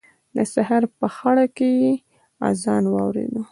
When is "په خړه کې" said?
0.99-1.69